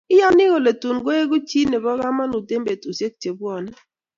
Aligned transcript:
Iyoni 0.13 0.43
kole 0.51 0.71
tun 0.81 0.97
koeku 1.05 1.37
chi 1.49 1.59
nebo 1.71 1.91
komonut 2.01 2.47
eng 2.53 2.65
betusiek 2.67 3.13
chebwine 3.21 3.71